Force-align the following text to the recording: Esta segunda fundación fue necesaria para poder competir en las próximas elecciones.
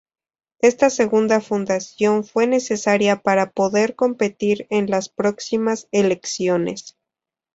Esta 0.61 0.89
segunda 0.89 1.41
fundación 1.41 2.23
fue 2.23 2.47
necesaria 2.47 3.21
para 3.21 3.51
poder 3.51 3.95
competir 3.95 4.65
en 4.71 4.89
las 4.89 5.09
próximas 5.09 5.87
elecciones. 5.91 6.97